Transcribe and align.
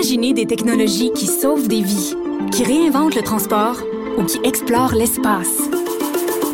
Imaginez 0.00 0.32
des 0.32 0.46
technologies 0.46 1.12
qui 1.14 1.26
sauvent 1.26 1.68
des 1.68 1.82
vies, 1.82 2.14
qui 2.52 2.64
réinventent 2.64 3.14
le 3.14 3.20
transport 3.20 3.76
ou 4.16 4.24
qui 4.24 4.40
explorent 4.44 4.94
l'espace. 4.94 5.58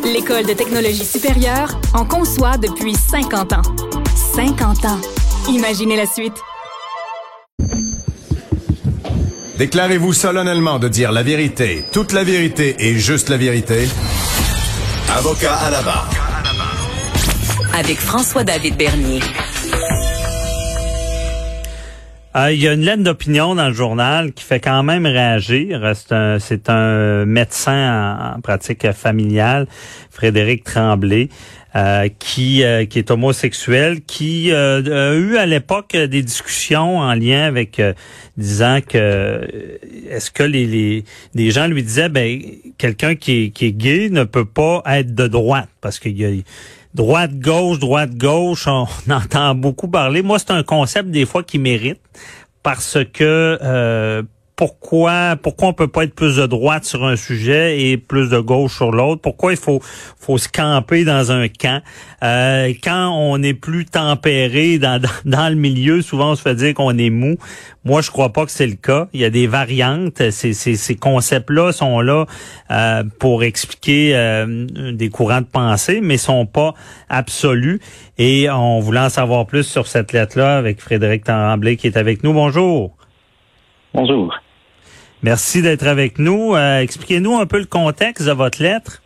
L'École 0.03 0.45
de 0.45 0.51
technologie 0.51 1.05
supérieure 1.05 1.79
en 1.93 2.03
conçoit 2.03 2.57
depuis 2.57 2.93
50 2.93 3.53
ans. 3.53 3.61
50 4.35 4.83
ans. 4.83 4.99
Imaginez 5.47 5.95
la 5.95 6.05
suite. 6.05 6.33
Déclarez-vous 9.57 10.11
solennellement 10.11 10.77
de 10.77 10.89
dire 10.89 11.13
la 11.13 11.23
vérité, 11.23 11.85
toute 11.93 12.11
la 12.11 12.25
vérité 12.25 12.75
et 12.79 12.95
juste 12.95 13.29
la 13.29 13.37
vérité. 13.37 13.87
Avocat 15.15 15.55
à 15.55 15.69
la 15.69 15.81
barre. 15.83 16.09
Avec 17.73 17.97
François-David 17.97 18.75
Bernier. 18.75 19.21
Euh, 22.37 22.51
il 22.51 22.61
y 22.61 22.67
a 22.67 22.73
une 22.73 22.81
lettre 22.81 23.01
d'opinion 23.01 23.55
dans 23.55 23.67
le 23.67 23.73
journal 23.73 24.31
qui 24.31 24.43
fait 24.43 24.59
quand 24.59 24.83
même 24.83 25.07
réagir. 25.07 25.93
C'est 25.95 26.69
un, 26.69 27.25
médecin 27.25 28.35
en, 28.35 28.41
pratique 28.41 28.91
familiale, 28.91 29.65
Frédéric 30.11 30.63
Tremblay, 30.63 31.29
euh, 31.75 32.09
qui, 32.19 32.63
euh, 32.63 32.85
qui 32.85 32.99
est 32.99 33.09
homosexuel, 33.09 34.01
qui 34.01 34.51
a 34.51 34.79
eu 35.15 35.37
à 35.37 35.47
l'époque 35.47 35.95
des 35.95 36.21
discussions 36.21 36.99
en 36.99 37.15
lien 37.15 37.43
avec 37.45 37.81
disant 38.37 38.81
que 38.87 39.41
est-ce 40.07 40.29
que 40.29 40.43
les, 40.43 41.03
gens 41.49 41.67
lui 41.67 41.81
disaient 41.81 42.09
ben 42.09 42.39
quelqu'un 42.77 43.15
qui 43.15 43.45
est, 43.45 43.49
qui 43.49 43.65
est 43.65 43.71
gay 43.71 44.09
ne 44.11 44.25
peut 44.25 44.45
pas 44.45 44.83
être 44.85 45.15
de 45.15 45.27
droite 45.27 45.69
parce 45.81 45.97
qu'il 45.97 46.15
y 46.17 46.25
a 46.25 46.29
droite 46.97 47.39
gauche 47.39 47.77
droite 47.77 48.15
gauche 48.15 48.67
on 48.67 48.87
entend 49.11 49.53
beaucoup 49.55 49.87
parler. 49.87 50.21
Moi 50.23 50.39
c'est 50.39 50.51
un 50.51 50.63
concept 50.63 51.09
des 51.11 51.25
fois 51.25 51.43
qui 51.43 51.59
mérite 51.59 52.01
parce 52.63 52.97
que 53.13 53.57
euh, 53.61 54.23
pourquoi 54.57 55.35
pourquoi 55.41 55.67
on 55.67 55.73
peut 55.73 55.87
pas 55.87 56.03
être 56.03 56.15
plus 56.15 56.37
de 56.37 56.47
droite 56.47 56.83
sur 56.83 57.05
un 57.05 57.15
sujet 57.15 57.79
et 57.79 57.95
plus 57.95 58.29
de 58.31 58.39
gauche 58.39 58.75
sur 58.75 58.91
l'autre? 58.91 59.21
Pourquoi 59.21 59.51
il 59.51 59.57
faut 59.57 59.79
faut 60.19 60.39
se 60.39 60.49
camper 60.49 61.05
dans 61.05 61.31
un 61.31 61.47
camp? 61.47 61.83
Euh, 62.23 62.73
Quand 62.83 63.11
on 63.15 63.41
est 63.43 63.53
plus 63.53 63.85
tempéré 63.85 64.79
dans, 64.79 64.99
dans, 65.25 65.49
le 65.49 65.55
milieu, 65.55 66.01
souvent 66.01 66.31
on 66.31 66.35
se 66.35 66.41
fait 66.41 66.55
dire 66.55 66.73
qu'on 66.73 66.97
est 66.97 67.11
mou. 67.11 67.37
Moi, 67.85 68.01
je 68.01 68.09
crois 68.09 68.33
pas 68.33 68.45
que 68.45 68.51
c'est 68.51 68.65
le 68.65 68.75
cas. 68.75 69.07
Il 69.13 69.21
y 69.21 69.25
a 69.25 69.29
des 69.29 69.45
variantes. 69.45 70.31
Ces, 70.31 70.53
ces, 70.53 70.75
ces 70.75 70.95
concepts-là 70.95 71.71
sont 71.71 72.01
là 72.01 72.25
euh, 72.71 73.03
pour 73.19 73.43
expliquer 73.43 74.15
euh, 74.15 74.65
des 74.91 75.09
courants 75.09 75.41
de 75.41 75.45
pensée, 75.45 76.01
mais 76.01 76.17
sont 76.17 76.47
pas 76.47 76.73
absolus. 77.09 77.79
Et 78.17 78.49
on 78.49 78.79
voulait 78.79 79.01
en 79.01 79.09
savoir 79.09 79.45
plus 79.45 79.63
sur 79.63 79.85
cette 79.85 80.13
lettre-là 80.13 80.57
avec 80.57 80.81
Frédéric 80.81 81.25
Tremblay 81.25 81.77
qui 81.77 81.85
est 81.85 81.95
avec 81.97 82.23
nous. 82.23 82.33
Bonjour. 82.33 82.97
Bonjour. 83.93 84.33
Merci 85.23 85.61
d'être 85.61 85.87
avec 85.87 86.19
nous. 86.19 86.55
Euh, 86.55 86.79
expliquez-nous 86.79 87.37
un 87.37 87.45
peu 87.45 87.59
le 87.59 87.65
contexte 87.65 88.27
de 88.27 88.31
votre 88.31 88.61
lettre. 88.61 89.01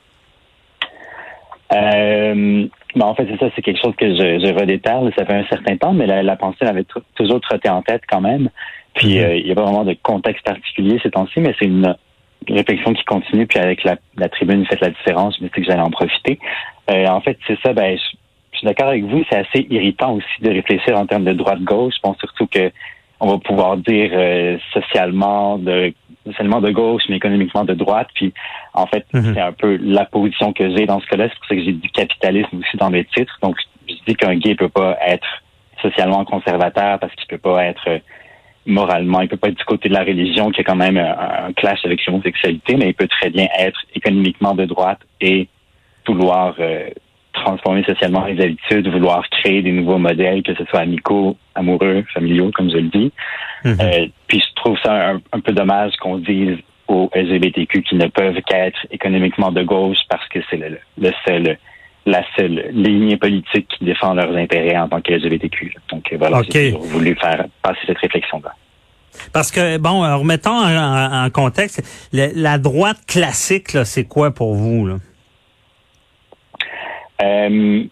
Euh, 1.74 2.68
ben, 2.96 3.06
en 3.06 3.16
fait, 3.16 3.28
c'est 3.32 3.40
ça, 3.40 3.50
c'est 3.56 3.62
quelque 3.62 3.82
chose 3.82 3.96
que 3.98 4.08
je, 4.08 4.46
je 4.46 4.54
redéterre, 4.54 5.02
ça 5.18 5.26
fait 5.26 5.34
un 5.34 5.46
certain 5.46 5.78
temps, 5.78 5.94
mais 5.94 6.06
la, 6.06 6.36
pensée 6.36 6.66
m'avait 6.66 6.86
toujours 7.16 7.40
trotté 7.40 7.70
en 7.70 7.82
tête 7.82 8.02
quand 8.10 8.20
même. 8.20 8.50
Puis, 8.94 9.20
mhm. 9.20 9.24
euh, 9.24 9.36
il 9.38 9.46
n'y 9.46 9.52
a 9.52 9.56
pas 9.56 9.64
vraiment 9.64 9.86
de 9.86 9.96
contexte 10.04 10.46
particulier 10.46 11.00
ces 11.02 11.12
temps-ci, 11.12 11.40
mais 11.40 11.56
c'est 11.58 11.66
une 11.66 11.96
réflexion 12.50 12.94
qui 12.94 13.06
continue. 13.06 13.48
Puis, 13.48 13.60
avec 13.60 13.86
la, 13.86 13.96
la 14.18 14.28
tribune, 14.28 14.66
fait 14.66 14.82
la 14.82 14.90
différence. 14.90 15.38
Je 15.38 15.46
me 15.46 15.50
suis 15.50 15.62
que 15.62 15.68
j'allais 15.68 15.82
en 15.82 15.92
profiter. 15.92 16.40
en 16.90 17.22
fait, 17.22 17.38
c'est 17.48 17.58
ça, 17.62 17.72
ben, 17.72 17.98
je, 17.98 18.58
suis 18.58 18.68
d'accord 18.68 18.90
avec 18.90 19.06
vous, 19.06 19.24
c'est 19.30 19.38
assez 19.38 19.66
irritant 19.70 20.16
aussi 20.16 20.42
de 20.42 20.50
réfléchir 20.50 20.98
en 20.98 21.06
termes 21.06 21.24
de 21.24 21.34
droite-gauche. 21.34 21.94
Je 21.96 22.02
pense 22.02 22.18
surtout 22.18 22.48
que 22.48 22.70
on 23.22 23.30
va 23.30 23.38
pouvoir 23.38 23.78
dire 23.78 24.12
socialement 24.74 25.58
de 25.58 25.94
seulement 26.38 26.62
de 26.62 26.72
gauche, 26.72 27.04
mais 27.10 27.18
économiquement 27.18 27.64
de 27.64 27.74
droite. 27.74 28.10
Puis, 28.14 28.34
en 28.74 28.86
fait, 28.86 29.06
mhm. 29.14 29.34
c'est 29.34 29.42
un 29.42 29.54
peu 29.54 29.78
la 29.78 30.06
position 30.06 30.54
que 30.54 30.76
j'ai 30.76 30.86
dans 30.86 31.00
ce 31.00 31.08
cas-là. 31.08 31.30
C'est 31.30 31.38
pour 31.38 31.48
ça 31.48 31.56
que 31.56 31.64
j'ai 31.64 31.74
du 31.74 31.90
capitalisme 31.90 32.58
aussi 32.60 32.78
dans 32.78 32.90
mes 32.90 33.06
titres. 33.06 33.38
Donc, 33.42 33.56
je 33.88 33.96
dis 34.08 34.16
qu'un 34.16 34.36
gay 34.36 34.56
peut 34.56 34.70
pas 34.70 34.98
être 35.06 35.28
socialement 35.82 36.24
conservateur 36.26 37.00
parce 37.00 37.14
qu'il 37.16 37.28
peut 37.28 37.38
pas 37.38 37.66
être 37.66 37.88
euh, 37.88 38.00
moralement, 38.66 39.22
il 39.22 39.28
peut 39.28 39.38
pas 39.38 39.50
être 39.50 39.58
du 39.58 39.66
côté 39.66 39.90
de 39.90 39.94
la 39.94 40.04
religion 40.04 40.52
qui 40.52 40.62
est 40.62 40.64
quand 40.64 40.76
même 40.76 40.98
un, 40.98 41.52
clash 41.54 41.80
avec 41.84 42.06
l'homosexualité, 42.06 42.76
mais 42.76 42.90
il 42.90 42.94
peut 42.94 43.08
très 43.08 43.32
bien 43.32 43.48
être 43.58 43.80
économiquement 43.96 44.54
de 44.54 44.66
droite 44.66 45.00
et 45.20 45.48
vouloir 46.06 46.56
euh, 46.60 46.90
transformer 47.34 47.84
socialement 47.84 48.26
les 48.26 48.42
habitudes, 48.42 48.88
vouloir 48.88 49.28
créer 49.30 49.62
des 49.62 49.72
nouveaux 49.72 49.98
modèles, 49.98 50.44
que 50.44 50.54
ce 50.56 50.66
soit 50.66 50.80
amicaux, 50.80 51.38
amoureux, 51.56 52.04
familiaux, 52.14 52.52
comme 52.54 52.70
je 52.70 52.78
le 52.78 52.90
dis. 52.90 53.12
Mhm. 53.64 53.78
Euh, 53.80 54.08
puis 54.28 54.40
je 54.40 54.54
trouve 54.56 54.78
ça 54.84 55.14
un, 55.32 55.40
peu 55.40 55.54
dommage 55.54 55.96
qu'on 55.98 56.18
dise 56.18 56.58
aux 56.88 57.10
LGBTQ 57.16 57.84
qu'ils 57.84 57.98
ne 57.98 58.08
peuvent 58.08 58.42
qu'être 58.48 58.86
économiquement 58.92 59.52
de 59.52 59.64
gauche 59.64 59.98
parce 60.10 60.28
que 60.30 60.40
c'est 60.50 60.58
le, 60.58 61.12
seul 61.26 61.58
la 62.08 62.24
seule 62.36 62.70
ligne 62.72 63.16
politique 63.18 63.68
qui 63.68 63.86
défend 63.86 64.16
leurs 64.16 64.36
intérêts 64.36 64.76
en 64.76 64.90
tant 64.90 65.02
que 65.02 65.14
LGBTQ. 65.14 65.76
Donc 65.92 66.12
euh, 66.12 66.18
voilà, 66.18 66.42
j'ai 66.50 66.72
voulu 66.72 67.16
faire 67.16 67.46
passer 67.62 67.80
cette 67.86 68.00
réflexion-là. 68.00 68.56
Parce 69.34 69.52
que, 69.52 69.78
bon, 69.78 70.02
remettons 70.18 70.52
en, 70.52 71.30
contexte, 71.30 71.84
la, 72.14 72.58
droite 72.58 73.06
classique, 73.08 73.78
c'est 73.84 74.06
quoi 74.06 74.32
pour 74.32 74.56
vous? 74.56 74.88
Là? 74.88 74.96
Euh, 77.24 77.84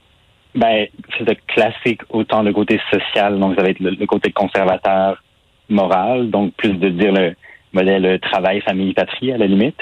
ben, 0.56 0.88
c'est 1.18 1.28
le 1.28 1.36
classique, 1.48 2.02
autant 2.10 2.42
le 2.42 2.52
côté 2.54 2.80
social, 2.92 3.40
donc 3.40 3.56
ça 3.56 3.62
va 3.62 3.70
être 3.70 3.80
le, 3.80 4.06
côté 4.06 4.32
conservateur 4.32 5.22
moral, 5.70 6.30
donc 6.32 6.54
plus 6.56 6.74
de 6.74 6.90
dire 6.90 7.14
le 7.14 7.36
modèle 7.72 8.20
travail, 8.20 8.62
famille, 8.62 8.94
patrie 8.94 9.32
à 9.32 9.38
la 9.38 9.46
limite. 9.46 9.78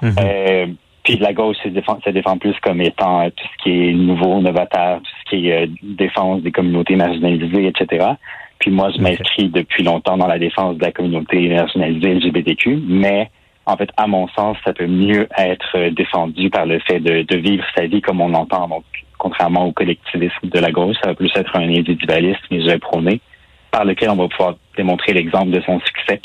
Mhm. 0.00 0.14
euh, 0.20 0.66
puis 1.04 1.16
la 1.16 1.32
gauche, 1.32 1.56
ça 1.62 1.68
défend, 1.68 1.98
ça 2.04 2.12
défend 2.12 2.38
plus 2.38 2.54
comme 2.62 2.80
étant 2.80 3.22
euh, 3.22 3.30
tout 3.30 3.44
ce 3.44 3.62
qui 3.64 3.88
est 3.88 3.92
nouveau, 3.92 4.40
novateur, 4.40 4.98
tout 4.98 5.10
ce 5.24 5.30
qui 5.30 5.48
est 5.48 5.64
euh, 5.64 5.66
défense 5.82 6.42
des 6.42 6.52
communautés 6.52 6.94
marginalisées, 6.94 7.66
etc. 7.66 8.06
Puis 8.60 8.70
moi, 8.70 8.90
je 8.96 9.02
m'inscris 9.02 9.48
depuis 9.48 9.82
longtemps 9.82 10.16
dans 10.16 10.28
la 10.28 10.38
défense 10.38 10.76
de 10.76 10.84
la 10.84 10.92
communauté 10.92 11.48
marginalisée 11.48 12.14
LGBTQ, 12.14 12.82
mais 12.86 13.30
en 13.66 13.76
fait, 13.76 13.90
à 13.96 14.06
mon 14.06 14.28
sens, 14.28 14.56
ça 14.64 14.72
peut 14.72 14.86
mieux 14.86 15.28
être 15.38 15.90
défendu 15.90 16.50
par 16.50 16.66
le 16.66 16.78
fait 16.80 17.00
de, 17.00 17.22
de 17.22 17.36
vivre 17.36 17.64
sa 17.76 17.86
vie 17.86 18.00
comme 18.00 18.20
on 18.20 18.34
entend. 18.34 18.68
Donc, 18.68 18.84
contrairement 19.18 19.66
au 19.66 19.72
collectivisme 19.72 20.48
de 20.48 20.58
la 20.58 20.72
gauche, 20.72 20.96
ça 21.00 21.10
va 21.10 21.14
plus 21.14 21.30
être 21.36 21.56
un 21.56 21.68
individualisme, 21.68 22.44
et 22.50 22.60
je 22.60 22.76
prôné, 22.78 23.20
par 23.70 23.84
lequel 23.84 24.10
on 24.10 24.16
va 24.16 24.28
pouvoir 24.28 24.56
démontrer 24.76 25.12
l'exemple 25.12 25.50
de 25.50 25.60
son 25.60 25.80
succès. 25.80 26.20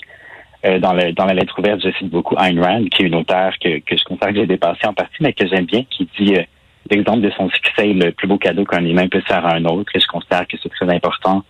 Euh, 0.65 0.79
dans, 0.79 0.95
dans 1.13 1.25
la 1.25 1.33
lettre 1.35 1.59
ouverte, 1.59 1.81
je 1.83 1.91
cite 1.91 2.09
beaucoup 2.09 2.35
Ayn 2.37 2.59
Rand, 2.59 2.85
qui 2.85 3.03
est 3.03 3.05
une 3.05 3.15
auteure 3.15 3.53
que, 3.59 3.79
que 3.79 3.95
je 3.95 4.03
considère 4.03 4.29
que 4.29 4.35
j'ai 4.35 4.47
dépassé 4.47 4.87
en 4.87 4.93
partie, 4.93 5.17
mais 5.19 5.33
que 5.33 5.47
j'aime 5.47 5.65
bien, 5.65 5.83
qui 5.83 6.09
dit 6.19 6.35
euh, 6.35 6.43
l'exemple 6.89 7.21
de 7.21 7.29
son 7.31 7.49
succès 7.49 7.91
est 7.91 7.93
le 7.93 8.11
plus 8.11 8.27
beau 8.27 8.39
cadeau 8.39 8.65
qu'un 8.65 8.83
humain 8.83 9.07
peut 9.07 9.21
faire 9.21 9.45
à 9.45 9.55
un 9.55 9.65
autre. 9.65 9.91
Et 9.93 9.99
je 9.99 10.07
considère 10.07 10.47
que 10.47 10.57
c'est 10.61 10.69
très 10.69 10.89
important 10.89 11.43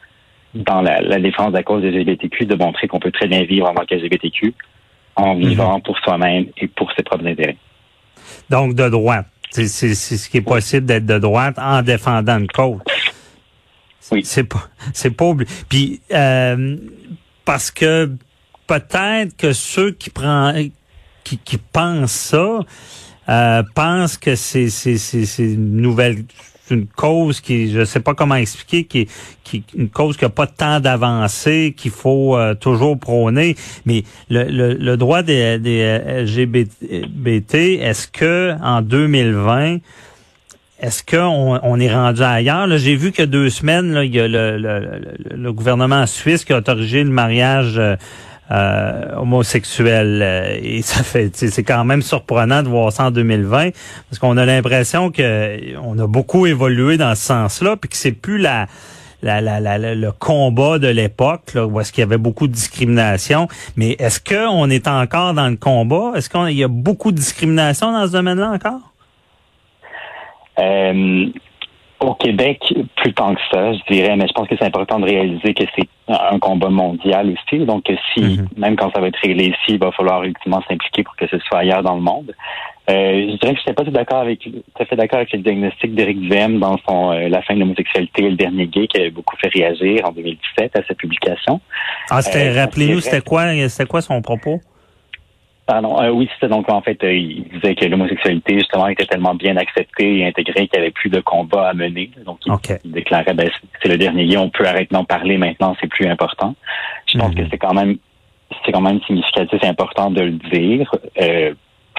dans 0.54 0.82
la, 0.82 1.20
défense 1.20 1.52
de 1.52 1.58
la 1.58 1.64
cause 1.64 1.82
des 1.82 1.92
LGBTQ 1.92 2.46
de 2.46 2.56
montrer 2.56 2.88
qu'on 2.88 3.00
peut 3.00 3.12
très 3.12 3.28
bien 3.28 3.44
vivre 3.44 3.70
en 3.70 3.74
tant 3.74 3.86
qu'LGBTQ 3.86 4.54
en 5.18 5.36
mhm. 5.36 5.48
vivant 5.48 5.80
pour 5.82 5.98
soi-même 6.00 6.46
et 6.58 6.68
pour 6.68 6.92
ses 6.94 7.04
propres 7.04 7.28
intérêts. 7.28 7.58
Donc, 8.50 8.76
de 8.76 8.88
droite. 8.88 9.28
C'est 9.52 9.68
ce 9.68 10.30
qui 10.30 10.38
est 10.38 10.42
possible 10.42 10.86
d'être 10.86 11.06
de 11.06 11.18
droite 11.20 11.58
en 11.58 11.82
défendant 11.82 12.38
une 12.38 12.48
cause. 12.48 12.80
Oui. 14.12 14.22
C'est 14.24 14.44
pas, 14.44 14.70
c'est 14.94 15.12
pas 15.12 15.34
Puis 15.68 16.02
euh, 16.14 16.78
parce 17.44 17.72
que 17.72 18.12
peut-être 18.68 19.36
que 19.36 19.54
ceux 19.54 19.92
qui 19.92 20.10
prennent, 20.10 20.72
qui, 21.24 21.38
qui 21.38 21.58
pensent 21.58 22.12
ça, 22.12 22.60
euh, 23.30 23.64
pensent 23.76 24.18
que 24.18 24.36
c'est 24.36 24.70
c'est 24.70 24.98
c'est 24.98 25.44
une 25.44 25.82
nouvelle 25.82 26.24
une 26.72 26.88
cause 26.88 27.42
qui, 27.42 27.72
je 27.72 27.86
sais 27.86 28.00
pas 28.00 28.14
comment 28.14 28.36
expliquer, 28.36 28.84
qui, 28.86 29.08
qui 29.44 29.64
une 29.76 29.90
cause 29.90 30.18
qui 30.18 30.26
a 30.26 30.30
pas 30.30 30.48
tant 30.48 30.80
d'avancée, 30.80 31.74
qu'il 31.76 31.92
faut 31.92 32.36
euh, 32.36 32.56
toujours 32.56 32.98
prôner. 32.98 33.56
Mais 33.86 34.04
le, 34.30 34.44
le, 34.44 34.74
le 34.74 34.98
droit 34.98 35.24
des, 35.24 35.60
des 35.60 36.00
LGBT, 36.24 37.56
est-ce 37.56 38.08
que 38.08 38.56
en 38.62 38.82
2020 38.82 39.78
est-ce 40.80 41.02
qu'on 41.04 41.60
on 41.64 41.80
est 41.80 41.92
rendu 41.92 42.22
ailleurs? 42.22 42.68
J'ai 42.78 42.96
vu 42.96 43.12
que 43.12 43.24
deux 43.24 43.50
semaines, 43.50 43.94
là, 43.94 44.04
il 44.04 44.14
y 44.14 44.20
a 44.20 44.28
le, 44.28 44.60
le, 44.60 45.00
le, 45.36 45.52
gouvernement 45.52 46.06
suisse 46.06 46.46
qui 46.46 46.54
a 46.54 46.58
autorisé 46.58 47.04
le 47.04 47.10
mariage 47.10 47.82
euh, 48.52 48.58
euh, 48.58 49.16
homosexuels. 49.18 50.22
Euh, 50.22 50.58
et 50.62 50.82
ça 50.82 51.04
fait, 51.04 51.36
c'est 51.36 51.64
quand 51.64 51.84
même 51.86 52.02
surprenant 52.02 52.64
de 52.64 52.70
voir 52.70 52.92
ça 52.92 53.06
en 53.06 53.12
2020 53.12 53.72
parce 54.10 54.20
qu'on 54.20 54.38
a 54.38 54.46
l'impression 54.46 55.12
que 55.12 55.78
on 55.78 55.98
a 56.00 56.08
beaucoup 56.08 56.46
évolué 56.46 56.98
dans 56.98 57.16
ce 57.16 57.24
sens-là, 57.24 57.76
puis 57.78 57.90
que 57.90 57.98
c'est 57.98 58.12
plus 58.12 58.38
la 58.38 58.68
la, 59.24 59.42
la, 59.42 59.60
la, 59.60 59.96
le 59.96 60.12
combat 60.12 60.78
de 60.78 60.88
l'époque, 60.88 61.54
où 61.56 61.80
est-ce 61.80 61.92
qu'il 61.92 62.02
y 62.02 62.04
avait 62.04 62.20
beaucoup 62.20 62.48
de 62.48 62.54
discrimination. 62.54 63.48
Mais 63.76 63.96
est-ce 63.98 64.20
qu'on 64.20 64.70
est 64.70 64.88
encore 64.88 65.34
dans 65.34 65.50
le 65.50 65.56
combat? 65.56 66.12
Est-ce 66.16 66.30
qu'il 66.30 66.56
y 66.58 66.64
a 66.64 66.68
beaucoup 66.68 67.12
de 67.12 67.18
discrimination 67.18 67.92
dans 67.92 68.06
ce 68.06 68.12
domaine-là 68.12 68.52
encore? 68.52 68.94
Euh, 70.60 71.26
Au 72.00 72.14
Québec, 72.14 72.62
plus 72.98 73.14
tant 73.14 73.34
que 73.34 73.42
ça, 73.52 73.74
je 73.74 73.94
dirais, 73.94 74.16
mais 74.16 74.28
je 74.28 74.34
pense 74.34 74.48
que 74.48 74.56
c'est 74.58 74.66
important 74.66 75.00
de 75.00 75.06
réaliser 75.06 75.54
que 75.56 75.64
c'est 75.76 75.88
un 76.08 76.38
combat 76.38 76.70
mondial 76.70 77.32
aussi. 77.32 77.66
Donc, 77.66 77.86
si, 78.14 78.22
mhm. 78.22 78.48
même 78.56 78.76
quand 78.76 78.92
ça 78.94 79.02
va 79.02 79.08
être 79.08 79.20
réglé 79.20 79.46
ici, 79.46 79.70
il 79.70 79.80
va 79.80 79.92
falloir 79.92 80.24
ultimement 80.24 80.62
s'impliquer 80.68 81.04
pour 81.04 81.16
que 81.16 81.28
ce 81.28 81.40
soit 81.40 81.60
ailleurs 81.60 81.82
dans 81.82 81.96
le 81.96 82.02
monde. 82.02 82.34
Euh, 82.90 83.32
je 83.32 83.38
dirais 83.38 83.54
que 83.54 83.60
je 83.60 83.64
n'étais 83.64 83.74
pas 83.74 83.84
tout 83.84 83.92
d'accord 83.92 84.20
avec, 84.20 84.40
tout 84.40 84.62
à 84.80 84.86
fait 84.86 84.96
d'accord 84.96 85.18
avec 85.18 85.34
le 85.34 85.40
diagnostic 85.40 85.94
d'Éric 85.94 86.22
Duhem 86.22 86.60
dans 86.60 86.78
son 86.88 87.12
euh, 87.12 87.28
La 87.28 87.42
fin 87.42 87.54
de 87.54 87.60
l'homosexualité 87.60 88.24
et 88.24 88.30
le 88.30 88.38
dernier 88.38 88.68
gay 88.68 88.88
qui 88.88 88.98
avait 88.98 89.10
beaucoup 89.10 89.36
fait 89.38 89.50
réagir 89.50 90.06
en 90.06 90.12
2017 90.12 90.78
à 90.78 90.84
sa 90.88 90.94
publication. 90.94 91.60
Ah, 92.10 92.22
c'était, 92.22 92.48
euh, 92.48 92.62
rappelez-nous, 92.62 93.02
c'était 93.02 93.22
quoi, 93.22 93.52
c'était 93.68 93.90
quoi 93.90 94.02
son 94.02 94.22
propos? 94.22 94.62
Pardon. 95.68 96.02
Euh, 96.02 96.12
oui, 96.12 96.30
c'était 96.34 96.48
donc 96.48 96.70
en 96.70 96.82
fait, 96.82 97.04
euh, 97.04 97.14
il 97.14 97.44
disait 97.50 97.76
que 97.76 97.86
l'homosexualité 97.86 98.58
justement 98.58 98.88
était 98.88 99.06
tellement 99.06 99.36
bien 99.36 99.58
acceptée 99.58 100.20
et 100.20 100.26
intégrée 100.26 100.70
qu'il 100.70 100.80
n'y 100.80 100.86
avait 100.86 100.92
plus 100.92 101.10
de 101.10 101.20
combat 101.20 101.68
à 101.68 101.74
mener. 101.74 102.10
Donc 102.26 102.40
il, 102.46 102.92
déclarait, 102.92 103.34
ben, 103.34 103.50
c'est 103.82 103.90
le 103.90 103.98
dernier 103.98 104.38
on 104.38 104.50
peut 104.50 104.66
arrêter 104.66 104.96
d'en 104.96 105.04
parler 105.04 105.38
maintenant, 105.38 105.76
c'est 105.82 105.88
plus 105.88 106.08
important. 106.08 106.56
Je 107.06 107.20
pense 107.20 107.36
que 107.36 107.42
mhm. 107.42 107.48
c'est 107.52 107.58
quand 107.58 107.74
même, 107.74 107.98
c'est 108.66 108.72
quand 108.72 108.82
même 108.82 109.02
significatif 109.02 109.62
et 109.62 109.68
important 109.68 110.10
de 110.10 110.22
le 110.22 110.32
dire. 110.32 110.90
Euh, 111.22 111.54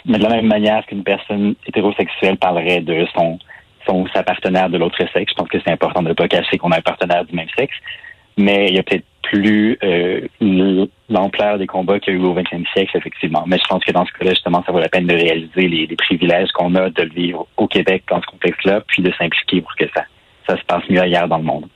mais 0.06 0.17
de 0.17 0.23
la 0.23 0.31
même 0.31 0.47
manière 0.47 0.87
qu'une 0.87 1.03
personne 1.03 1.55
hétérosexuelle 1.67 2.38
parlerait 2.38 2.81
de 2.81 3.06
son, 3.14 3.38
son 3.87 4.06
sa 4.14 4.23
partenaire 4.23 4.71
de 4.71 4.79
l'autre 4.79 4.97
sexe, 5.12 5.32
je 5.32 5.35
pense 5.35 5.49
que 5.49 5.59
c'est 5.61 5.73
important 5.73 6.03
de 6.03 6.09
ne 6.09 6.14
pas 6.14 6.26
cacher 6.26 6.56
qu'on 6.56 6.73
a 6.73 6.79
un 6.79 6.81
partenaire 6.81 7.26
du 7.26 7.37
même 7.37 7.49
sexe. 7.55 7.76
Mais 8.38 8.69
il 8.69 8.76
y 8.76 8.79
a 8.79 8.82
peut-être 8.82 9.05
plus 9.21 9.76
euh, 9.82 10.26
l'ampleur 11.09 11.59
des 11.59 11.67
combats 11.67 11.99
qu'il 11.99 12.15
y 12.15 12.17
a 12.17 12.21
eu 12.21 12.25
au 12.25 12.35
20e 12.35 12.67
siècle, 12.73 12.97
effectivement. 12.97 13.45
Mais 13.47 13.59
je 13.59 13.67
pense 13.69 13.85
que 13.85 13.93
dans 13.93 14.05
ce 14.05 14.13
cas-là, 14.13 14.31
justement, 14.31 14.63
ça 14.65 14.73
vaut 14.73 14.81
la 14.81 14.89
peine 14.89 15.07
de 15.07 15.15
réaliser 15.15 15.69
les, 15.69 15.97
privilèges 15.97 16.51
qu'on 16.53 16.75
a 16.75 16.91
de 16.91 17.05
vivre 17.05 17.47
au 17.57 17.67
Québec 17.67 18.05
dans 18.11 18.21
ce 18.21 18.27
contexte-là, 18.27 18.83
puis 18.87 19.03
de 19.03 19.13
s'impliquer 19.13 19.61
pour 19.63 19.75
que 19.77 19.87
ça, 19.95 20.05
ça 20.47 20.57
se 20.57 20.65
passe 20.65 20.83
mieux 20.89 21.01
ailleurs 21.01 21.29
dans 21.29 21.39
le 21.39 21.45
monde. 21.45 21.69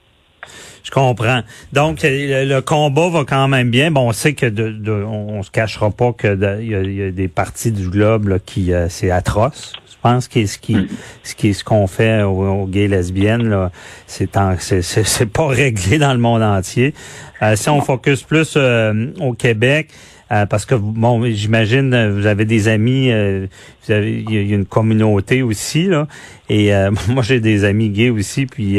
Je 0.93 1.01
comprends. 1.01 1.41
Donc 1.73 2.01
le, 2.03 2.61
combat 2.61 3.09
va 3.09 3.25
quand 3.25 3.49
même 3.49 3.71
bien. 3.71 3.91
Bon, 3.91 4.09
on 4.09 4.13
sait 4.13 4.35
que 4.35 4.45
de, 4.45 4.93
on, 4.93 5.43
se 5.43 5.51
cachera 5.51 5.91
pas 5.91 6.13
que 6.13 6.61
il 6.61 6.97
y, 6.97 7.03
a 7.03 7.11
des 7.11 7.29
parties 7.29 7.73
du 7.73 7.89
globe 7.89 8.39
qui 8.45 8.75
euh, 8.75 8.91
c'est 8.91 9.11
atroce. 9.11 9.73
Je 9.91 9.95
pense 10.03 10.29
que 10.29 10.45
ce 10.45 10.59
qui, 10.59 10.77
ce 11.23 11.35
qui, 11.35 11.55
ce 11.55 11.65
qu'on 11.65 11.87
fait 11.87 12.23
aux, 12.23 12.67
gays 12.67 12.89
lesbiennes, 12.89 13.49
là, 13.49 13.71
c'est, 14.07 14.29
c'est, 14.59 14.83
c'est, 14.83 15.27
pas 15.27 15.47
réglé 15.49 15.97
dans 15.97 16.13
le 16.13 16.19
monde 16.19 16.43
entier. 16.43 16.93
Euh, 17.41 17.57
si 17.57 17.71
on 17.71 17.81
focus 17.81 18.23
plus 18.23 18.55
euh, 18.57 19.07
au 19.19 19.33
Québec, 19.33 19.89
euh, 20.33 20.47
parce 20.47 20.65
que 20.65 20.75
bon, 20.75 21.25
j'imagine 21.27 22.11
vous 22.11 22.27
avez 22.27 22.45
des 22.45 22.69
amis, 22.69 23.11
vous 23.11 23.93
avez, 23.93 24.25
il 24.29 24.49
y 24.49 24.53
a 24.53 24.57
une 24.57 24.67
communauté 24.67 25.43
aussi 25.43 25.85
là, 25.85 26.07
et 26.49 26.73
moi 27.09 27.23
j'ai 27.23 27.41
des 27.41 27.65
amis 27.65 27.91
gays 27.91 28.11
aussi, 28.11 28.47
puis 28.47 28.79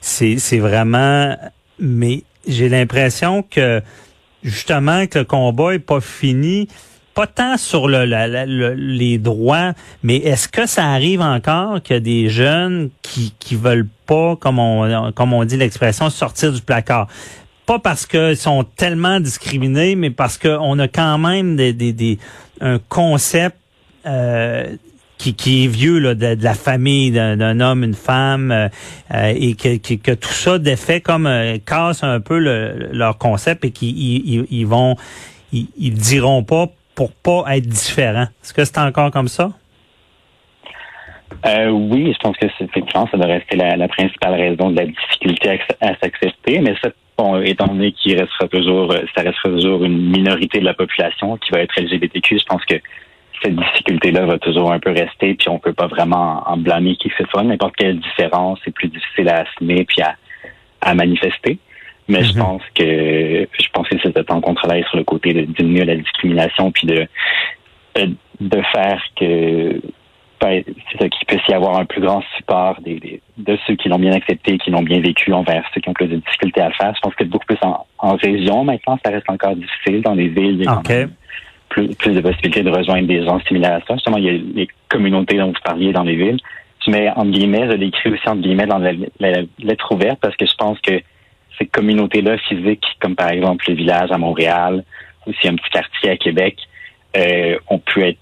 c'est, 0.00 0.38
c'est 0.38 0.58
vraiment, 0.58 1.36
mais 1.78 2.22
j'ai 2.46 2.68
l'impression 2.68 3.42
que 3.42 3.80
justement 4.42 5.06
que 5.06 5.20
le 5.20 5.24
combat 5.24 5.74
est 5.74 5.78
pas 5.78 6.00
fini 6.00 6.68
pas 7.14 7.26
tant 7.26 7.56
sur 7.56 7.88
le, 7.88 8.74
les 8.74 9.18
droits, 9.18 9.72
mais 10.02 10.16
est-ce 10.16 10.48
que 10.48 10.66
ça 10.66 10.86
arrive 10.86 11.20
encore 11.20 11.82
qu'il 11.82 11.94
y 11.94 11.96
a 11.96 12.00
des 12.00 12.28
jeunes 12.28 12.90
qui 13.02 13.34
qui 13.38 13.54
veulent 13.54 13.88
pas, 14.06 14.36
comme 14.36 14.58
on 14.58 15.12
comme 15.12 15.32
on 15.32 15.44
dit 15.44 15.56
l'expression, 15.56 16.08
sortir 16.10 16.52
du 16.52 16.62
placard? 16.62 17.08
Pas 17.66 17.78
parce 17.78 18.06
qu'ils 18.06 18.36
sont 18.36 18.64
tellement 18.64 19.20
discriminés, 19.20 19.94
mais 19.94 20.10
parce 20.10 20.36
qu'on 20.36 20.78
a 20.78 20.88
quand 20.88 21.18
même 21.18 21.56
des, 21.56 21.72
des, 21.72 21.92
des 21.92 22.18
un 22.60 22.78
concept 22.88 23.56
euh, 24.06 24.76
qui, 25.18 25.34
qui 25.34 25.64
est 25.64 25.68
vieux 25.68 25.98
là, 25.98 26.14
de, 26.14 26.36
la 26.42 26.54
famille 26.54 27.12
d'un 27.12 27.60
homme, 27.60 27.84
une 27.84 27.94
femme, 27.94 28.50
euh, 28.50 28.68
euh, 29.14 29.32
et 29.36 29.54
que, 29.54 29.76
que, 29.78 30.12
tout 30.12 30.28
ça 30.28 30.58
défait 30.58 31.00
comme 31.00 31.30
casse 31.64 32.02
un 32.02 32.20
peu 32.20 32.38
leur 32.38 33.18
concept 33.18 33.64
et 33.64 33.70
qu'ils 33.70 33.96
ils, 33.96 34.46
ils, 34.50 34.66
vont 34.66 34.96
ils, 35.52 35.94
diront 35.94 36.42
pas 36.42 36.66
pour 36.94 37.12
pas 37.12 37.44
être 37.56 37.66
différent. 37.66 38.26
Est-ce 38.42 38.52
que 38.52 38.64
c'est 38.64 38.78
encore 38.78 39.10
comme 39.10 39.28
ça? 39.28 39.50
Euh, 41.46 41.70
oui, 41.70 42.12
je 42.12 42.18
pense 42.18 42.36
que 42.36 42.46
c'est 42.58 42.64
effectivement, 42.64 43.08
ça 43.10 43.16
doit 43.16 43.26
rester 43.26 43.56
la, 43.56 43.88
principale 43.88 44.34
raison 44.34 44.70
de 44.70 44.76
la 44.76 44.86
difficulté 44.86 45.60
à, 45.80 45.94
s'accepter, 46.00 46.60
mais 46.60 46.74
ça, 46.82 46.90
bon, 47.16 47.40
étant 47.42 47.66
donné 47.66 47.92
qu'il 47.92 48.18
restera 48.18 48.48
toujours, 48.48 48.92
euh, 48.92 49.02
ça 49.14 49.22
restera 49.22 49.50
toujours 49.50 49.84
une 49.84 50.10
minorité 50.10 50.60
de 50.60 50.64
la 50.64 50.74
population 50.74 51.36
qui 51.36 51.50
va 51.52 51.60
être 51.60 51.78
LGBTQ, 51.80 52.38
je 52.38 52.44
pense 52.44 52.64
que 52.64 52.76
cette 53.42 53.56
difficulté-là 53.56 54.26
va 54.26 54.38
toujours 54.38 54.72
un 54.72 54.78
peu 54.78 54.90
rester, 54.90 55.34
puis 55.34 55.48
on 55.48 55.58
peut 55.58 55.72
pas 55.72 55.88
vraiment 55.88 56.42
en 56.46 56.56
blâmer 56.56 56.96
qui 56.96 57.08
que 57.08 57.16
ce 57.18 57.24
soit. 57.30 57.42
N'importe 57.42 57.74
quelle 57.76 57.98
différence 57.98 58.60
est 58.66 58.70
plus 58.70 58.88
difficile 58.88 59.28
à 59.28 59.40
assumer 59.40 59.84
puis 59.84 60.00
à 60.80 60.94
manifester. 60.94 61.58
Mais 62.08 62.24
je 62.24 62.32
mhm. 62.32 62.38
pense 62.38 62.62
que 62.74 62.84
je 62.84 63.68
pense 63.72 63.88
que 63.88 63.96
c'est 64.02 64.14
le 64.16 64.24
temps 64.24 64.40
qu'on 64.40 64.54
travaille 64.54 64.84
sur 64.84 64.98
le 64.98 65.04
côté 65.04 65.32
de 65.32 65.42
diminuer 65.42 65.84
la 65.84 65.96
discrimination 65.96 66.70
puis 66.72 66.86
de 66.86 67.06
euh, 67.98 68.06
de 68.40 68.62
faire 68.72 69.02
que 69.16 69.80
ben, 70.42 70.64
c'est 70.90 70.98
ça 70.98 71.08
qu'il 71.08 71.26
puisse 71.26 71.46
y 71.48 71.54
avoir 71.54 71.78
un 71.78 71.84
plus 71.84 72.00
grand 72.00 72.20
support 72.36 72.80
des, 72.80 73.20
de 73.38 73.58
ceux 73.64 73.76
qui 73.76 73.88
l'ont 73.88 73.98
bien 73.98 74.12
accepté, 74.12 74.58
qui 74.58 74.70
l'ont 74.70 74.82
bien 74.82 75.00
vécu 75.00 75.32
envers 75.32 75.64
ceux 75.72 75.80
qui 75.80 75.88
ont 75.88 75.92
plus 75.92 76.08
de 76.08 76.16
difficultés 76.16 76.60
à 76.60 76.68
le 76.68 76.74
faire. 76.74 76.92
Je 76.96 77.00
pense 77.00 77.14
que 77.14 77.22
beaucoup 77.24 77.46
plus 77.46 77.58
en, 77.62 78.16
région 78.16 78.64
maintenant, 78.64 78.98
ça 79.04 79.12
reste 79.12 79.30
encore 79.30 79.54
difficile. 79.54 80.02
Dans 80.02 80.14
les 80.14 80.26
villes, 80.26 80.58
il 80.60 80.64
y 80.64 80.66
a 80.66 80.82
plus, 81.68 81.94
plus 81.94 82.12
de 82.12 82.20
possibilités 82.20 82.64
de 82.64 82.70
rejoindre 82.70 83.06
des 83.06 83.24
gens 83.24 83.38
similaires 83.46 83.76
à 83.76 83.86
ça. 83.86 83.94
Justement, 83.94 84.16
il 84.16 84.24
y 84.24 84.30
a 84.30 84.32
les 84.32 84.68
communautés 84.88 85.38
dont 85.38 85.48
vous 85.48 85.62
parliez 85.64 85.92
dans 85.92 86.02
les 86.02 86.16
villes. 86.16 86.38
Je 86.84 86.90
mets 86.90 87.08
entre 87.10 87.30
guillemets, 87.30 87.70
je 87.70 87.76
l'écris 87.76 88.10
aussi 88.10 88.28
entre 88.28 88.42
guillemets 88.42 88.66
dans 88.66 88.78
la, 88.78 88.92
la 89.20 89.42
lettre 89.60 89.92
ouverte 89.92 90.18
parce 90.20 90.34
que 90.34 90.44
je 90.44 90.54
pense 90.56 90.80
que 90.80 91.00
ces 91.56 91.66
communautés-là 91.66 92.36
physiques, 92.38 92.84
comme 93.00 93.14
par 93.14 93.30
exemple 93.30 93.64
les 93.68 93.74
villages 93.74 94.10
à 94.10 94.18
Montréal, 94.18 94.82
ou 95.26 95.32
si 95.34 95.46
un 95.46 95.54
petit 95.54 95.70
quartier 95.70 96.10
à 96.10 96.16
Québec, 96.16 96.56
euh, 97.16 97.58
ont 97.68 97.78
pu 97.78 98.02
être 98.02 98.18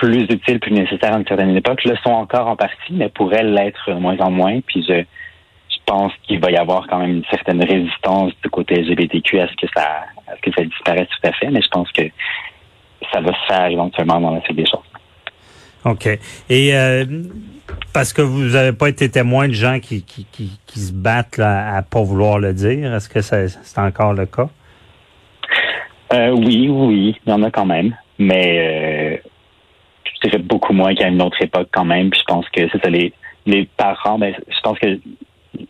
plus 0.00 0.22
utiles, 0.30 0.58
plus 0.60 0.72
nécessaires 0.72 1.14
à 1.14 1.18
une 1.18 1.26
certaine 1.26 1.54
époque, 1.54 1.84
le 1.84 1.94
sont 1.96 2.10
encore 2.10 2.48
en 2.48 2.56
partie, 2.56 2.92
mais 2.92 3.10
pourraient 3.10 3.42
l'être 3.42 3.90
de 3.92 3.98
moins 3.98 4.18
en 4.20 4.30
moins. 4.30 4.60
Puis 4.66 4.82
je, 4.88 4.94
je 4.94 5.76
pense 5.84 6.12
qu'il 6.22 6.40
va 6.40 6.50
y 6.50 6.56
avoir 6.56 6.86
quand 6.88 7.00
même 7.00 7.16
une 7.16 7.24
certaine 7.30 7.62
résistance 7.62 8.32
du 8.42 8.48
côté 8.48 8.76
LGBTQ 8.76 9.40
à 9.40 9.48
ce 9.48 9.54
que 9.56 9.70
ça, 9.76 10.06
à 10.26 10.36
ce 10.36 10.40
que 10.40 10.50
ça 10.56 10.64
disparaisse 10.64 11.08
tout 11.08 11.28
à 11.28 11.32
fait, 11.32 11.50
mais 11.50 11.60
je 11.60 11.68
pense 11.68 11.92
que 11.92 12.02
ça 13.12 13.20
va 13.20 13.30
se 13.32 13.46
faire 13.46 13.66
éventuellement 13.66 14.20
dans 14.20 14.34
la 14.34 14.40
suite 14.40 14.56
des 14.56 14.66
choses. 14.66 14.80
OK. 15.84 16.06
Et 16.48 16.74
euh, 16.74 17.04
parce 17.92 18.14
que 18.14 18.22
vous 18.22 18.52
n'avez 18.52 18.72
pas 18.72 18.88
été 18.88 19.10
témoin 19.10 19.48
de 19.48 19.52
gens 19.52 19.80
qui, 19.80 20.02
qui, 20.02 20.24
qui, 20.32 20.58
qui 20.66 20.80
se 20.80 20.94
battent 20.94 21.36
là, 21.36 21.76
à 21.76 21.82
pas 21.82 22.02
vouloir 22.02 22.38
le 22.38 22.54
dire. 22.54 22.94
Est-ce 22.94 23.08
que 23.08 23.20
c'est 23.20 23.78
encore 23.78 24.14
le 24.14 24.24
cas? 24.24 24.48
Euh, 26.12 26.30
oui, 26.30 26.68
oui, 26.70 27.16
il 27.26 27.30
y 27.30 27.32
en 27.32 27.42
a 27.42 27.50
quand 27.50 27.66
même. 27.66 27.94
Mais 28.18 29.20
euh, 29.24 29.29
beaucoup 30.50 30.72
moins 30.72 30.94
qu'à 30.94 31.08
une 31.08 31.22
autre 31.22 31.40
époque 31.40 31.68
quand 31.72 31.84
même. 31.84 32.10
Puis 32.10 32.20
je 32.20 32.24
pense 32.32 32.48
que 32.50 32.68
c'est 32.70 32.82
ça, 32.82 32.90
les, 32.90 33.12
les 33.46 33.68
parents, 33.76 34.18
ben, 34.18 34.34
je 34.48 34.60
pense 34.62 34.78
que 34.78 34.98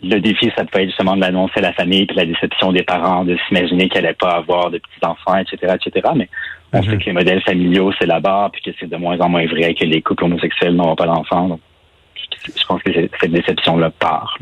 le 0.02 0.18
défi, 0.18 0.50
ça 0.56 0.64
peut 0.64 0.80
être 0.80 0.88
justement 0.88 1.16
de 1.16 1.20
l'annoncer 1.20 1.54
à 1.56 1.62
la 1.62 1.72
famille, 1.72 2.06
puis 2.06 2.16
la 2.16 2.26
déception 2.26 2.72
des 2.72 2.82
parents, 2.82 3.24
de 3.24 3.36
s'imaginer 3.48 3.88
qu'elle 3.88 4.02
n'allait 4.02 4.14
pas 4.14 4.32
avoir 4.32 4.70
de 4.70 4.78
petits-enfants, 4.78 5.38
etc., 5.38 5.74
etc. 5.74 6.08
Mais 6.14 6.28
on 6.72 6.82
sait 6.82 6.90
mhm. 6.90 6.98
que 6.98 7.04
les 7.06 7.12
modèles 7.12 7.42
familiaux, 7.42 7.92
c'est 7.98 8.06
là-bas, 8.06 8.50
puis 8.52 8.62
que 8.62 8.70
c'est 8.78 8.88
de 8.88 8.96
moins 8.96 9.18
en 9.20 9.28
moins 9.28 9.46
vrai 9.46 9.74
que 9.74 9.84
les 9.84 10.02
couples 10.02 10.24
homosexuels 10.24 10.74
n'auront 10.74 10.96
pas 10.96 11.06
d'enfants. 11.06 11.58
je 12.44 12.64
pense 12.66 12.82
que 12.82 12.90
cette 13.20 13.32
déception-là 13.32 13.90
part. 13.90 14.38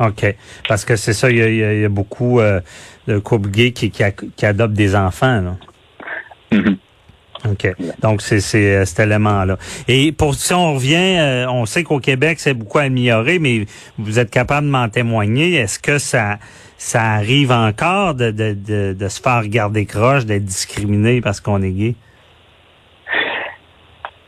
OK. 0.00 0.34
Parce 0.68 0.84
que 0.84 0.96
c'est 0.96 1.12
ça, 1.12 1.30
il 1.30 1.56
y 1.56 1.84
a, 1.84 1.88
beaucoup 1.88 2.40
euh, 2.40 2.60
de 3.06 3.18
couples 3.18 3.48
gays 3.48 3.72
qui, 3.72 3.90
qui, 3.90 4.46
adoptent 4.46 4.74
des 4.74 4.96
enfants. 4.96 5.40
Là. 5.40 5.56
Mhm. 6.52 6.76
OK. 7.50 7.74
Donc, 8.00 8.22
c'est 8.22 8.54
euh, 8.54 8.84
cet 8.84 9.00
élément-là. 9.00 9.58
Et 9.88 10.12
pour 10.12 10.34
si 10.34 10.54
on 10.54 10.74
revient, 10.74 11.18
euh, 11.18 11.46
on 11.48 11.66
sait 11.66 11.84
qu'au 11.84 11.98
Québec, 11.98 12.38
c'est 12.40 12.54
beaucoup 12.54 12.78
amélioré, 12.78 13.38
mais 13.38 13.66
vous 13.98 14.18
êtes 14.18 14.30
capable 14.30 14.66
de 14.66 14.72
m'en 14.72 14.88
témoigner. 14.88 15.54
Est-ce 15.54 15.78
que 15.78 15.98
ça 15.98 16.38
ça 16.76 17.02
arrive 17.02 17.50
encore 17.52 18.14
de, 18.14 18.30
de, 18.30 18.52
de, 18.52 18.96
de 18.98 19.08
se 19.08 19.20
faire 19.20 19.42
regarder 19.42 19.86
croche, 19.86 20.26
d'être 20.26 20.44
discriminé 20.44 21.20
parce 21.20 21.40
qu'on 21.40 21.62
est 21.62 21.70
gay? 21.70 21.94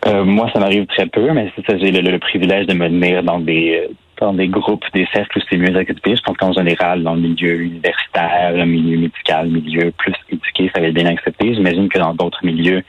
Euh, 0.07 0.25
moi, 0.25 0.49
ça 0.53 0.61
m'arrive 0.61 0.87
très 0.87 1.07
peu, 1.07 1.33
mais 1.33 1.51
c'est 1.57 1.67
ça, 1.67 1.77
j'ai 1.79 1.91
le, 1.91 2.19
privilège 2.19 2.67
de 2.67 2.75
me 2.75 2.89
tenir 2.89 3.23
dans 3.23 3.41
des 3.41 3.89
dans 4.19 4.33
des 4.33 4.49
groupes, 4.49 4.85
des 4.95 5.07
cercles 5.13 5.39
où 5.39 5.43
c'est 5.51 5.59
mieux 5.59 5.77
accepté. 5.77 6.17
Je 6.17 6.23
pense 6.23 6.39
qu'en 6.39 6.53
général, 6.53 7.03
dans 7.03 7.15
le 7.15 7.21
milieu 7.21 7.61
universitaire, 7.61 8.53
le 8.55 8.65
milieu 8.65 8.99
médical, 8.99 9.51
le 9.51 9.61
milieu 9.61 9.91
plus 9.91 10.15
éduqué, 10.59 10.71
ça 10.75 10.81
va 10.81 10.89
être 10.89 10.95
bien 10.95 11.07
accepté. 11.07 11.55
J'imagine 11.55 11.89
que 11.89 11.99
dans 11.99 12.15
d'autres 12.15 12.45
milieux, 12.45 12.83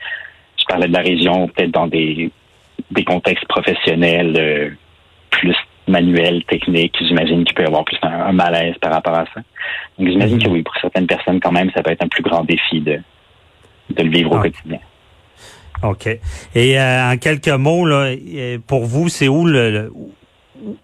je 0.58 0.64
parlais 0.66 0.88
de 0.88 0.92
la 0.92 1.00
région, 1.00 1.48
peut-être 1.48 1.70
dans 1.70 1.86
des, 1.86 2.30
des 2.90 3.04
contextes 3.04 3.46
professionnels 3.46 4.34
euh, 4.38 4.70
plus 5.30 5.56
manuels, 5.86 6.44
techniques, 6.44 6.96
j'imagine 7.00 7.44
qu'il 7.44 7.54
peut 7.54 7.62
y 7.62 7.66
avoir 7.66 7.84
plus 7.84 7.96
un, 8.02 8.32
malaise 8.32 8.74
par 8.80 8.92
rapport 8.92 9.14
à 9.14 9.24
ça. 9.34 9.40
Donc 9.98 10.08
j'imagine 10.08 10.38
que 10.38 10.48
mhm. 10.48 10.54
oui, 10.54 10.62
pour 10.62 10.74
certaines 10.80 11.06
personnes, 11.06 11.40
quand 11.40 11.52
même, 11.52 11.70
ça 11.74 11.82
peut 11.82 11.90
être 11.90 12.04
un 12.04 12.08
plus 12.08 12.22
grand 12.22 12.44
défi 12.44 12.80
de, 12.80 13.00
de 13.90 14.02
le 14.02 14.10
vivre 14.10 14.32
au 14.32 14.40
quotidien. 14.40 14.78
OK. 15.82 16.06
Et 16.54 16.78
euh, 16.78 17.12
en 17.12 17.16
quelques 17.16 17.48
mots, 17.48 17.86
là, 17.86 18.12
pour 18.66 18.84
vous, 18.84 19.08
c'est 19.08 19.28
où 19.28 19.46
le 19.46 19.90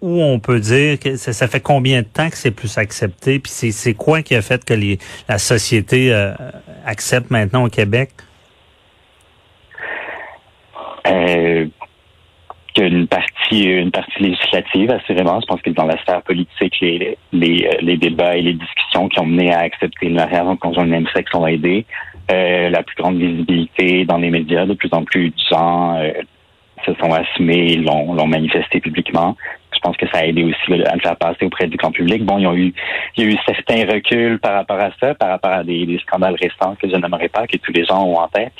où 0.00 0.22
on 0.22 0.38
peut 0.38 0.60
dire 0.60 0.98
que 0.98 1.16
ça, 1.16 1.48
fait 1.48 1.60
combien 1.60 2.02
de 2.02 2.06
temps 2.06 2.30
que 2.30 2.36
c'est 2.36 2.50
plus 2.50 2.78
accepté, 2.78 3.38
puis 3.38 3.50
c'est 3.50 3.94
quoi 3.94 4.22
qui 4.22 4.34
a 4.34 4.42
fait 4.42 4.64
que 4.64 4.74
les, 4.74 4.98
la 5.28 5.38
société 5.38 6.12
euh, 6.12 6.32
accepte 6.84 7.30
maintenant 7.30 7.64
au 7.64 7.68
Québec? 7.68 8.10
Euh, 11.06 11.66
une 12.76 13.06
partie 13.06 13.64
une 13.64 13.90
partie 13.90 14.22
législative 14.22 14.90
assurément. 14.90 15.40
Je 15.40 15.46
pense 15.46 15.62
que 15.62 15.70
dans 15.70 15.84
la 15.84 15.96
sphère 15.98 16.22
politique 16.22 16.74
les 16.80 17.16
les, 17.32 17.68
euh, 17.68 17.96
débats 17.96 18.36
et 18.36 18.42
les 18.42 18.54
discussions 18.54 19.08
qui 19.08 19.20
ont 19.20 19.26
mené 19.26 19.52
à 19.52 19.60
accepter 19.60 20.08
le 20.08 20.14
mariage 20.14 20.46
en 20.46 20.56
conjoint 20.56 20.84
de 20.84 20.90
même 20.90 21.06
sexe 21.14 21.32
ont 21.34 21.46
aidé. 21.46 21.86
Euh, 22.32 22.70
la 22.70 22.82
plus 22.82 22.96
grande 22.96 23.18
visibilité 23.18 24.04
dans 24.06 24.16
les 24.16 24.30
médias 24.30 24.66
de 24.66 24.74
plus 24.74 24.88
en 24.92 25.04
plus 25.04 25.30
de 25.30 25.40
gens 25.50 26.00
se 26.84 26.94
sont 26.94 27.12
assumés 27.12 27.76
l'ont 27.76 28.26
manifesté 28.26 28.80
publiquement 28.80 29.36
pense 29.84 29.96
que 29.96 30.06
ça 30.08 30.20
a 30.20 30.24
aidé 30.24 30.42
aussi 30.42 30.82
à 30.86 30.94
le 30.94 31.00
faire 31.00 31.16
passer 31.16 31.44
auprès 31.44 31.66
du 31.66 31.76
grand 31.76 31.92
public. 31.92 32.24
Bon, 32.24 32.38
il 32.38 32.44
y 32.44 32.46
a 32.46 32.54
eu, 32.54 32.74
il 33.16 33.24
y 33.24 33.26
a 33.26 33.30
eu 33.30 33.36
certains 33.46 33.84
reculs 33.92 34.38
par 34.40 34.54
rapport 34.54 34.80
à 34.80 34.90
ça, 34.98 35.14
par 35.14 35.28
rapport 35.28 35.52
à 35.52 35.62
des, 35.62 35.86
des 35.86 35.98
scandales 35.98 36.36
récents 36.40 36.74
que 36.80 36.88
je 36.88 36.96
n'aimerais 36.96 37.28
pas, 37.28 37.46
que 37.46 37.58
tous 37.58 37.72
les 37.72 37.84
gens 37.84 38.02
ont 38.04 38.18
en 38.18 38.28
tête. 38.28 38.54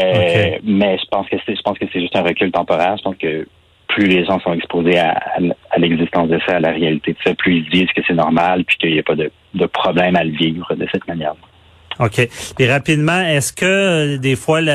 Euh, 0.00 0.58
mais 0.62 0.96
je 0.98 1.04
pense 1.10 1.28
que 1.28 1.36
c'est, 1.44 1.56
je 1.56 1.62
pense 1.62 1.78
que 1.78 1.84
c'est 1.92 2.00
juste 2.00 2.16
un 2.16 2.22
recul 2.22 2.50
temporaire. 2.52 2.96
Je 2.96 3.02
pense 3.02 3.16
que 3.16 3.46
plus 3.88 4.06
les 4.06 4.24
gens 4.24 4.38
sont 4.40 4.52
exposés 4.52 4.98
à, 4.98 5.20
à, 5.70 5.78
l'existence 5.78 6.28
de 6.28 6.38
ça, 6.46 6.56
à 6.56 6.60
la 6.60 6.70
réalité 6.70 7.12
de 7.12 7.18
ça, 7.24 7.34
plus 7.34 7.56
ils 7.56 7.68
disent 7.70 7.92
que 7.94 8.02
c'est 8.06 8.14
normal, 8.14 8.64
puis 8.64 8.76
qu'il 8.78 8.92
n'y 8.92 9.00
a 9.00 9.02
pas 9.02 9.16
de, 9.16 9.30
de 9.54 9.66
problème 9.66 10.14
à 10.14 10.22
le 10.22 10.30
vivre 10.30 10.72
de 10.74 10.86
cette 10.92 11.06
manière. 11.08 11.34
OK. 12.00 12.18
Et 12.58 12.70
rapidement, 12.70 13.20
est-ce 13.20 13.52
que 13.52 13.66
euh, 13.66 14.18
des 14.18 14.34
fois, 14.34 14.62
le, 14.62 14.70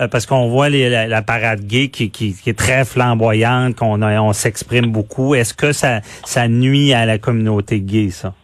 euh, 0.00 0.08
parce 0.10 0.26
qu'on 0.26 0.48
voit 0.48 0.68
les, 0.68 0.90
la, 0.90 1.22
parade 1.22 1.60
gay 1.60 1.88
qui, 1.88 2.10
qui, 2.10 2.34
qui, 2.34 2.50
est 2.50 2.58
très 2.58 2.84
flamboyante, 2.84 3.76
qu'on 3.76 4.02
on 4.02 4.32
s'exprime 4.32 4.86
beaucoup, 4.86 5.36
est-ce 5.36 5.54
que 5.54 5.72
ça, 5.72 6.00
ça 6.24 6.48
nuit 6.48 6.92
à 6.92 7.06
la 7.06 7.18
communauté 7.18 7.80
gay, 7.80 8.10
ça? 8.10 8.34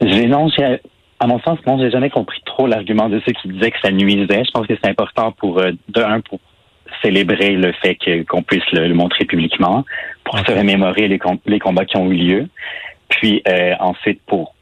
J'ai, 0.00 0.26
non, 0.26 0.48
à 1.20 1.26
mon 1.26 1.38
sens, 1.40 1.58
non, 1.66 1.78
j'ai 1.78 1.90
jamais 1.90 2.10
compris 2.10 2.40
trop 2.44 2.66
l'argument 2.66 3.08
de 3.08 3.20
ceux 3.24 3.32
qui 3.32 3.48
disaient 3.48 3.70
que 3.70 3.80
ça 3.80 3.92
nuisait. 3.92 4.42
Je 4.44 4.50
pense 4.52 4.66
que 4.66 4.74
c'est 4.82 4.90
important 4.90 5.30
pour, 5.32 5.60
euh, 5.60 5.72
de 5.88 6.02
un, 6.02 6.20
pour 6.20 6.40
célébrer 7.02 7.50
le 7.50 7.72
fait 7.72 7.96
qu'on 8.24 8.42
puisse 8.42 8.64
le, 8.72 8.92
montrer 8.94 9.24
publiquement, 9.26 9.84
pour 10.24 10.38
se 10.38 10.52
remémorer 10.52 11.08
les, 11.08 11.20
les 11.46 11.58
combats 11.58 11.84
qui 11.84 11.96
ont 11.96 12.10
eu 12.10 12.14
lieu. 12.14 12.48
Puis 13.08 13.42
euh, 13.46 13.74
ensuite, 13.78 14.20
pour 14.26 14.54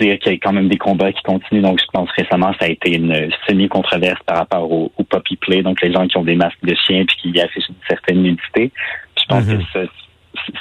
dire 0.00 0.18
qu'il 0.18 0.32
y 0.32 0.34
a 0.34 0.38
quand 0.38 0.52
même 0.52 0.68
des 0.68 0.76
combats 0.76 1.12
qui 1.12 1.22
continuent. 1.22 1.62
Donc, 1.62 1.80
je 1.80 1.86
pense 1.92 2.10
récemment, 2.16 2.52
ça 2.58 2.66
a 2.66 2.68
été 2.68 2.94
une 2.94 3.30
semi-controverse 3.46 4.20
par 4.26 4.38
rapport 4.38 4.70
au, 4.70 4.92
au, 4.96 5.04
puppy 5.04 5.36
play, 5.36 5.62
donc 5.62 5.80
les 5.82 5.92
gens 5.92 6.06
qui 6.06 6.16
ont 6.16 6.24
des 6.24 6.36
masques 6.36 6.62
de 6.62 6.74
chiens 6.86 7.04
puis 7.04 7.32
qui 7.32 7.40
affichent 7.40 7.68
une 7.68 7.74
certaine 7.88 8.22
nudité. 8.22 8.70
je 9.18 9.24
pense 9.28 9.44
que 9.44 9.52
mm-hmm. 9.52 9.88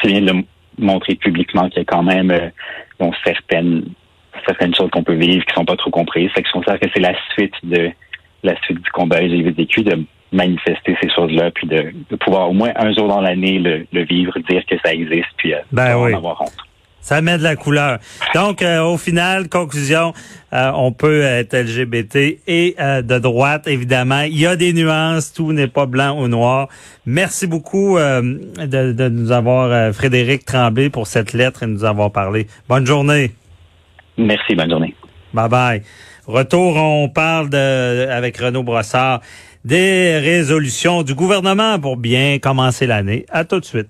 c'est 0.02 0.08
bien 0.08 0.22
de 0.22 0.32
le 0.32 0.44
montrer 0.78 1.16
publiquement 1.16 1.70
qu'il 1.70 1.80
y 1.80 1.82
a 1.82 1.86
quand 1.86 2.04
même 2.04 2.32
euh, 2.32 3.10
certaines 3.24 3.84
certaines 4.46 4.76
choses 4.76 4.90
qu'on 4.92 5.04
peut 5.04 5.16
vivre 5.16 5.44
qui 5.46 5.54
sont 5.54 5.66
pas 5.66 5.76
trop 5.76 5.90
comprises. 5.90 6.30
Fait 6.32 6.42
que 6.42 6.48
je 6.48 6.54
considère 6.54 6.80
que 6.80 6.88
c'est 6.94 7.02
la 7.02 7.14
suite 7.34 7.54
de 7.64 7.92
la 8.44 8.56
suite 8.62 8.82
du 8.82 8.90
combat 8.92 9.22
LGBTQ 9.22 9.84
de 9.84 10.04
manifester 10.32 10.96
ces 11.02 11.10
choses-là, 11.10 11.52
puis 11.52 11.68
de, 11.68 11.94
pouvoir 12.18 12.50
au 12.50 12.54
moins 12.54 12.72
un 12.76 12.94
jour 12.94 13.08
dans 13.08 13.22
l'année 13.22 13.60
le, 13.60 14.04
vivre, 14.04 14.38
dire 14.50 14.64
que 14.66 14.76
ça 14.84 14.94
existe, 14.94 15.28
puis 15.38 15.54
euh, 15.54 15.60
ben 15.72 15.96
en 15.96 16.14
avoir 16.14 16.42
honte. 16.42 16.67
Ça 17.08 17.22
met 17.22 17.38
de 17.38 17.44
la 17.44 17.56
couleur. 17.56 18.00
Donc, 18.36 18.62
euh, 18.62 18.84
au 18.84 18.98
final, 18.98 19.48
conclusion, 19.48 20.12
euh, 20.52 20.72
on 20.76 20.92
peut 20.92 21.22
être 21.22 21.56
LGBT 21.56 22.42
et 22.48 22.76
de 22.78 23.18
droite, 23.18 23.66
évidemment. 23.68 24.24
Il 24.24 24.38
y 24.38 24.46
a 24.46 24.58
des 24.58 24.74
nuances, 24.74 25.32
tout 25.32 25.54
n'est 25.54 25.70
pas 25.70 25.86
blanc 25.86 26.22
ou 26.22 26.28
noir. 26.28 26.68
Merci 27.06 27.48
beaucoup 27.48 27.98
de, 27.98 28.92
de, 28.92 29.08
nous 29.08 29.32
avoir, 29.32 29.94
Frédéric 29.94 30.44
Tremblay, 30.44 30.90
pour 30.90 31.08
cette 31.08 31.32
lettre 31.32 31.64
et 31.64 31.68
de 31.68 31.72
nous 31.72 31.86
avoir 31.86 32.12
parlé. 32.12 32.48
Bonne 32.68 32.86
journée. 32.86 33.32
Merci, 34.18 34.56
bonne 34.56 34.70
journée. 34.70 34.94
Bye 35.34 35.48
bye. 35.48 35.84
Retour, 36.26 36.76
on 36.76 37.08
parle 37.08 37.50
de, 37.50 38.10
avec 38.10 38.36
Renaud 38.36 38.64
Brossard 38.64 39.22
des 39.64 40.18
résolutions 40.20 41.04
du 41.04 41.14
gouvernement 41.14 41.80
pour 41.80 41.96
bien 41.96 42.38
commencer 42.40 42.86
l'année. 42.86 43.26
À 43.30 43.46
tout 43.46 43.62
de 43.62 43.66
suite. 43.66 43.88